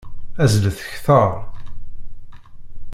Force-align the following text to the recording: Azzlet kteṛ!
Azzlet 0.43 0.79
kteṛ! 0.91 1.31